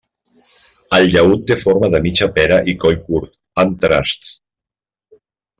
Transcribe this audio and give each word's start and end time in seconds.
El 0.99 1.09
llaüt 1.15 1.43
té 1.51 1.57
forma 1.65 1.91
de 1.95 2.01
mitja 2.07 2.29
pera 2.39 2.59
i 2.73 2.77
coll 2.85 2.99
curt 3.11 3.37
amb 3.65 3.79
trasts. 3.85 4.37